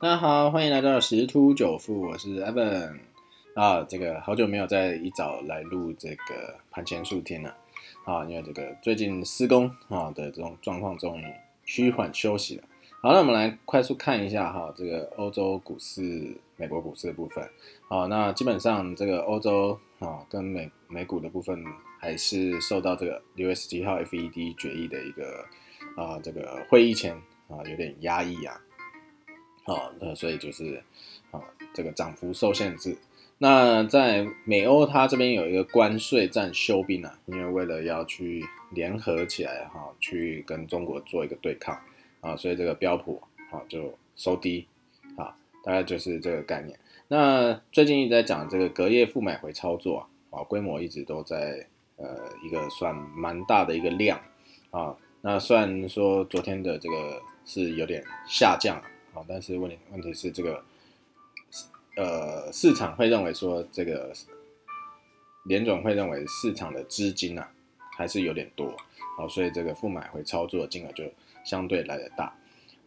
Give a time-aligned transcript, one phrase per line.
[0.00, 3.00] 大家好，欢迎来到十突九富，我是 Evan
[3.54, 3.82] 啊。
[3.82, 7.52] 这个好久没有在一早来录这个盘前数天了
[8.04, 11.24] 啊，因为这个最近施工啊的这种状况终于
[11.64, 12.62] 趋缓休息了。
[13.02, 17.44] 好，那我们来快速看一下哈，这个欧洲股市、美国股市的部分。
[17.88, 21.60] 好，那基本上这个欧洲啊跟美美股的部分
[21.98, 25.44] 还是受到这个六月十七号 FED 决议的一个
[25.96, 27.16] 啊这个会议前
[27.48, 28.60] 啊有点压抑啊。
[29.68, 30.82] 哦，那所以就是，
[31.30, 31.38] 啊，
[31.74, 32.96] 这个涨幅受限制。
[33.36, 41.78] 那在美欧，它这边有一个关税战休兵啊，因为为了要去联合起来哈，去跟中国做一个对抗
[42.22, 44.66] 啊，所以这个标普啊就收低
[45.16, 46.78] 啊，大概就是这个概念。
[47.08, 51.66] 那最近一直在讲这个隔夜负买回操作啊，规模一直都在
[51.96, 54.18] 呃一个算蛮大的一个量
[54.70, 54.96] 啊。
[55.20, 58.82] 那虽然说昨天的这个是有点下降。
[59.12, 60.62] 好但是问题问题是这个，
[61.96, 64.12] 呃，市场会认为说这个
[65.44, 67.50] 联总会认为市场的资金啊
[67.96, 68.76] 还是有点多，
[69.16, 71.04] 好，所以这个负买回操作金额就
[71.44, 72.32] 相对来的大。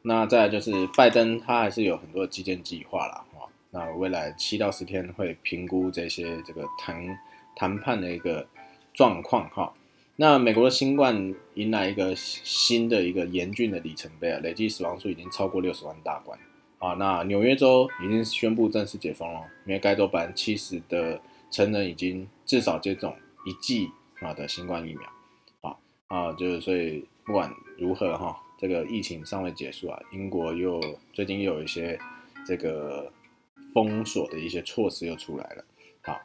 [0.04, 7.20] 那再就是拜登他还是有很多基建计划啦，哈，那未来七到十天会评估这些这个谈
[7.56, 8.48] 谈判的一个
[8.94, 9.74] 状况，哈。
[10.22, 16.38] 那美国的新冠迎来一个新的一个严峻的里程碑啊，累计死亡数已经超过六十万大关
[16.78, 16.94] 啊。
[16.94, 21.20] 那纽约州已经宣布正式解封了，因为该州百分之七十的
[21.50, 23.16] 成人已经至少接种
[23.48, 25.10] 一剂啊的新冠疫苗
[25.62, 30.80] 啊啊，就是所以不管如何哈，这个疫情尚未结束啊，英国又
[31.12, 31.98] 最近又有一些
[32.46, 33.12] 这个
[33.74, 35.66] 封锁的一些措施又出来了。
[36.04, 36.22] 好，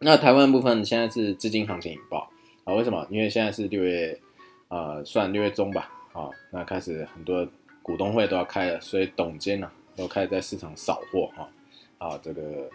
[0.00, 2.30] 那台湾部分现在是资金行情引爆。
[2.64, 3.04] 啊，为什么？
[3.10, 4.16] 因为现在是六月，
[4.68, 5.90] 呃，算六月中吧。
[6.12, 7.48] 啊，那开始很多
[7.82, 11.48] 股东会都要开了，所以董监呢都开始在市场扫货哈。
[11.98, 12.70] 啊，这个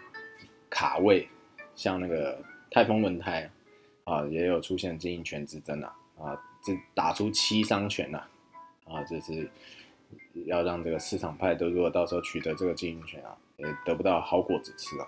[0.68, 1.26] 卡位，
[1.74, 2.38] 像那个
[2.70, 3.48] 泰丰轮胎
[4.04, 5.96] 啊，也有出现经营权之争啊。
[6.18, 8.22] 啊，这打出七伤拳呐。
[8.84, 9.48] 啊，就是
[10.44, 15.06] 要让这个市场派都如果到时候取得这个经营权啊，也得不到好果子吃啊。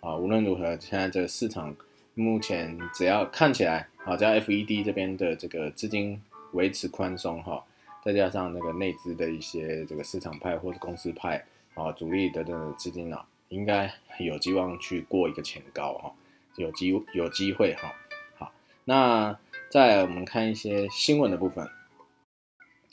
[0.00, 1.74] 啊，无论如何，现在这个市场
[2.14, 3.88] 目前只要看起来。
[4.02, 6.20] 好，加 FED 这边的这个资金
[6.52, 7.62] 维持宽松哈，
[8.02, 11.44] 再加上那个内资的一些这个市场派或者公司派
[11.74, 16.12] 啊，主力的的资金啊，应该有希望去过一个前高哈，
[16.56, 17.92] 有机有机会哈。
[18.38, 18.52] 好，
[18.86, 21.68] 那再我们看一些新闻的部分。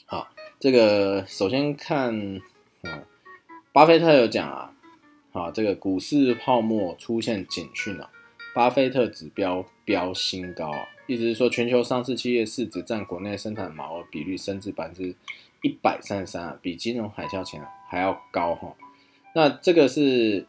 [0.06, 0.28] 好，
[0.59, 2.13] 这个首先看，
[2.84, 3.06] 嗯，
[3.72, 4.75] 巴菲特有讲啊，
[5.31, 8.12] 好，这个股市泡沫出现警讯了，
[8.53, 10.85] 巴菲特指标飙新高啊。
[11.07, 15.16] 意思是说，全球上市企业市值占国内生产毛额比率升至百分之
[15.62, 18.75] 一百三十三啊，比金融海啸前还要高哈。
[19.34, 20.46] 那这个是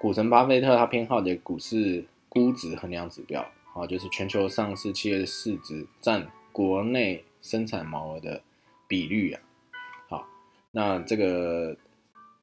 [0.00, 3.40] 股神巴菲特他偏好的股市估值衡量指标
[3.72, 8.42] 啊，就是全球上市企业的市值占国内生产毛额的
[8.88, 9.40] 比率啊。
[10.08, 10.26] 好，
[10.72, 11.76] 那这个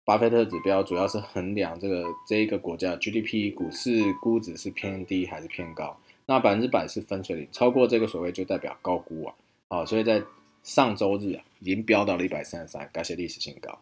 [0.05, 5.99] 巴菲特指标主要是衡量这个这一个国家 GDP 股市估值是偏低还是偏高。
[6.29, 9.33] 那百分之百是分水岭，超过这个所谓就代表高估啊，
[9.67, 10.21] 好，所以在
[10.61, 13.79] 上周日啊，已经飙到了一百三十三，改写历史新高。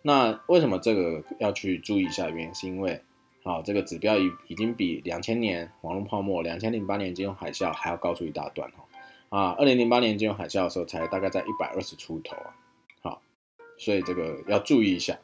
[0.00, 2.30] 那为什么这个要去注意一下？
[2.30, 3.02] 原因是因为，
[3.42, 9.38] 好，这个指标已已经比两千年网络泡沫、两千零八年金融海啸还要高出一大段哦。
[9.38, 12.56] 啊，二零零八年金融海啸的时候才大概在一百二十出头啊，
[13.02, 13.22] 好，
[13.76, 15.18] 所以这个要注意一下。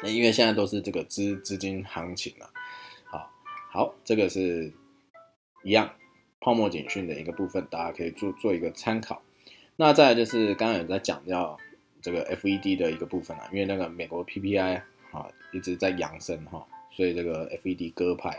[0.00, 2.48] 那因为现在都是这个资资金行情了，
[3.06, 3.28] 好，
[3.72, 4.72] 好，这个是。
[5.66, 5.90] 一样，
[6.38, 9.20] 泡沫警讯的一个部分，大家可以做做一个参考。
[9.74, 11.58] 那再就是刚刚有在讲到
[12.00, 18.38] 这个 FED 的一个部分啊，因为那个美国 PPI 啊一直在扬升哈，所以这个 FED 鸽派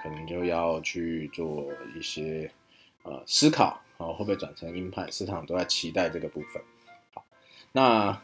[0.00, 1.66] 可能就要去做
[1.96, 2.48] 一些
[3.02, 5.10] 呃思考啊，会不会转成鹰派？
[5.10, 6.62] 市场都在期待这个部分。
[7.12, 7.24] 好，
[7.72, 8.22] 那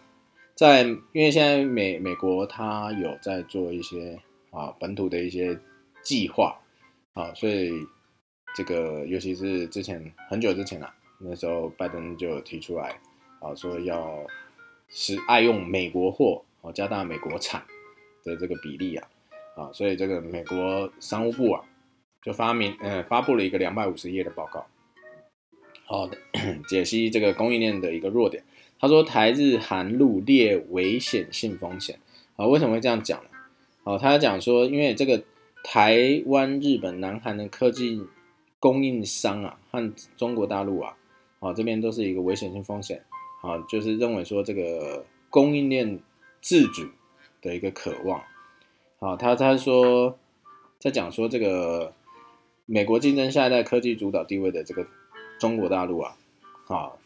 [0.55, 4.21] 在因为现在美美国它有在做一些
[4.53, 5.59] 啊本土的一些
[6.05, 6.61] 计划
[7.15, 7.85] 啊，所以。
[8.55, 13.01] 这个尤其是之前很久之前啊，那时候拜登就提出来
[13.41, 14.25] 啊，说要
[14.89, 17.65] 是爱用美国货啊，加大美国产
[18.23, 19.09] 的这个比例啊，
[19.57, 21.65] 啊，所以这个美国商务部啊
[22.23, 24.65] 就发明呃发布了一个两百五十页的报告，
[25.87, 26.17] 好的
[26.69, 28.45] 解析这个供应链的一个弱点。
[28.79, 31.99] 他说台日韩陆列危险性风险
[32.37, 33.31] 啊，为什么会这样讲呢？
[33.83, 35.25] 哦，他讲说因为这个
[35.65, 38.01] 台湾、日本、南韩的科技。
[38.65, 40.97] 供应商啊和中国大陆啊，
[41.39, 43.05] 啊这边都是一个危险性风险，
[43.43, 46.01] 啊就是认为说这个供应链
[46.41, 46.89] 自主
[47.43, 48.25] 的一个渴望。
[48.99, 50.19] 好，他他说
[50.79, 51.93] 在讲说这个
[52.65, 54.87] 美国竞争下一代科技主导地位的这个
[55.39, 56.17] 中国大陆啊，
[56.65, 56.99] 好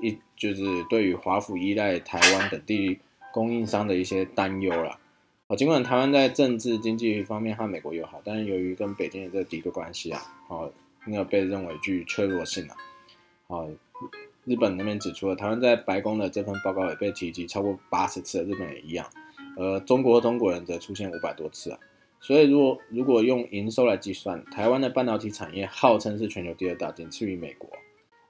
[0.00, 2.98] 一就是对于华府依赖台湾等地
[3.32, 4.98] 供应商的一些担忧了。
[5.46, 10.72] 啊，尽管台湾在政治经济方面和美国友好，但是由于跟北京的这个敌对关系啊，哦，
[11.06, 12.76] 那个被认为具脆弱性啊。
[13.46, 13.68] 好，
[14.44, 19.06] 日本那边指出了，台湾在白宫的这份报告也被提及超过八十次，日本也一样。
[19.56, 21.78] 而中国中国人则出现五百多次啊，
[22.20, 27.70] 所以如果如果用营收来计算，台湾的半导体产业号称是全球第二大，仅次于美国。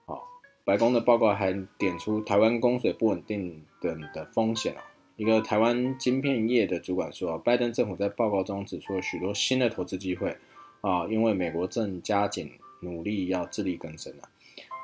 [0.04, 0.22] 好，
[0.64, 4.84] 白宫的报告还点出台湾供水不稳定等的风险啊。
[5.16, 10.36] 一个台湾晶片业的主管说，拜登政府在报告中指出了许多新的投资机会
[10.82, 12.52] 啊，因为美国正加紧
[12.84, 14.28] 努力要自力更生啊。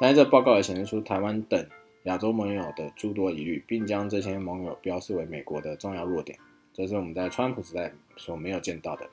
[0.00, 1.64] 但是这报告也显示出台湾等。
[2.04, 6.38] 亚洲盟友的诸多疑虑，并将这些盟友标示为美国的重要弱点，
[6.72, 9.06] 这是我们在川普时代所没有见到的。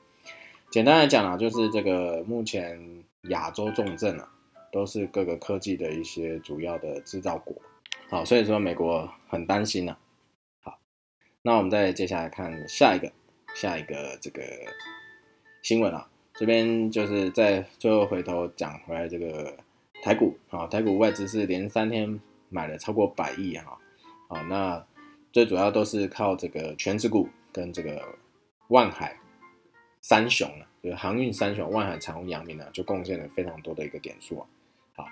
[0.70, 4.26] 简单来讲啊，就是这个目前亚洲重镇啊，
[4.72, 7.54] 都是各个科技的一些主要的制造国。
[8.08, 9.94] 好，所以说美国很担心呢。
[10.62, 10.78] 好，
[11.42, 13.12] 那我们再接下来看下一个
[13.54, 14.42] 下一个这个
[15.62, 16.08] 新闻啊，
[16.38, 19.54] 这边就是在最后回头讲回来这个
[20.02, 22.18] 台股啊，台股外资是连三天。
[22.50, 23.78] 买了超过百亿哈，
[24.26, 24.82] 好，那
[25.30, 28.02] 最主要都是靠这个全职股跟这个
[28.68, 29.14] 万海
[30.00, 34.46] 三雄啊，就是航运三雄，万海、长荣、阳明呢，就贡献了非常多的一个点数啊。
[34.96, 35.08] 好，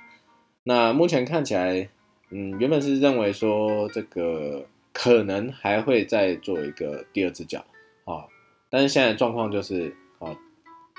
[0.62, 1.86] 那目前看起来，
[2.30, 4.64] 嗯，原本是认为说这个
[4.94, 7.62] 可能还会再做一个第二只脚
[8.06, 8.24] 啊，
[8.70, 9.94] 但是现在状况就是，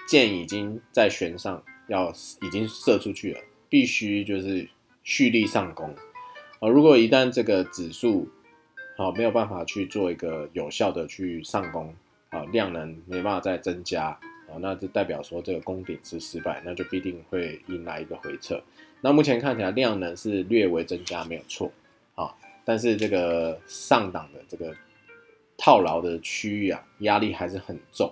[0.07, 2.09] 箭已经在弦上，要
[2.42, 3.39] 已经射出去了，
[3.69, 4.68] 必须就是
[5.04, 5.94] 蓄力上攻。
[6.59, 8.27] 啊，如果一旦这个指数
[8.98, 11.94] 好没有办法去做一个有效的去上攻，
[12.30, 14.07] 啊量能没办法再增加，
[14.50, 18.59] 啊那就代表说这个攻顶是失败，那就必定会迎来一个回撤。
[19.01, 21.71] 那目前看起来量能是略微增加没有错，
[22.15, 22.33] 啊，
[22.65, 24.74] 但是这个上档的这个
[25.57, 28.12] 套牢的区域啊压力还是很重，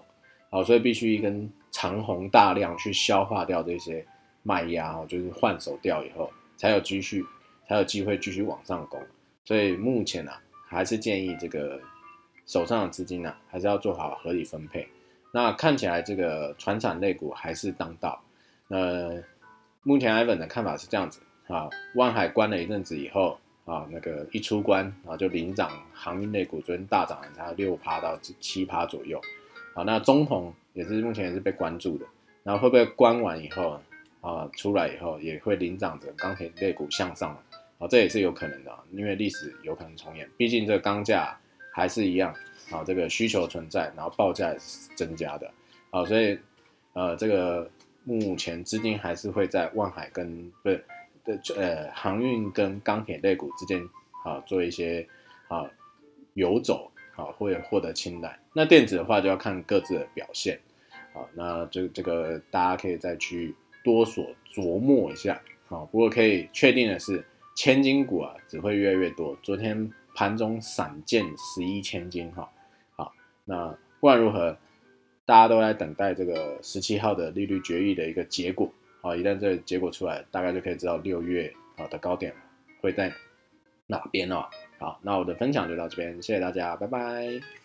[0.51, 4.05] 好，所以必须一根长虹大量去消化掉这些
[4.43, 7.25] 卖压，哦，就是换手掉以后才有继续。
[7.67, 9.01] 才有机会继续往上攻，
[9.43, 10.31] 所以目前呢，
[10.67, 11.81] 还是建议这个
[12.45, 14.87] 手上的资金呢，还是要做好合理分配。
[15.31, 18.21] 那看起来这个船产类股还是当道。
[18.67, 19.19] 呃，
[19.81, 29.19] 目前 Ivan 的看法是这样子啊，万海关了一阵子以后啊，那个一出关啊，就领涨航运类股，昨天大涨了才六趴到七趴左右。
[29.73, 32.05] 啊，那中统也是目前也是被关注的，
[32.43, 33.81] 然后会不会关完以后
[34.21, 37.35] 啊，出来以后也会领涨着钢铁类股向上？
[37.77, 40.29] 啊，这也是有可能的，因为历史有可能重演。
[40.37, 41.37] 毕竟这个钢价
[41.73, 42.33] 还是一样，
[42.71, 45.51] 啊，这个需求存在，然后报价也是增加的，
[45.89, 46.39] 啊，所以，
[46.93, 47.69] 呃，这个
[48.03, 50.83] 目前资金还是会在万海跟不是
[51.25, 53.81] 的呃航运跟钢铁类股之间，
[54.23, 55.05] 啊，做一些
[55.49, 55.69] 啊
[56.33, 58.39] 游走，啊，会获得青睐。
[58.53, 60.57] 那电子的话就要看各自的表现，
[61.15, 67.25] 好，那这这个大家可以再去多所琢磨一下，好，不过可以确定的是。
[67.57, 69.33] 千金股啊，只会越来越多。
[69.41, 72.51] 昨天盘中闪见十一千金哈，
[72.97, 73.13] 好，
[73.45, 74.57] 那不管如何，
[75.25, 78.69] 大家都在等待这个十七号的利率决议的一个结果。
[78.99, 82.33] 好，一旦这个结果出来，大概就可以知道六月啊的高点
[82.81, 83.09] 会在
[83.87, 84.49] 哪边了。
[84.77, 87.64] 好，那我的分享就到这边，谢谢大家，拜拜。